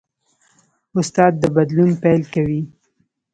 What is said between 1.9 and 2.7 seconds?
پیل کوي.